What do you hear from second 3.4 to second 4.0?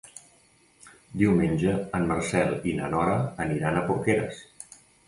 aniran a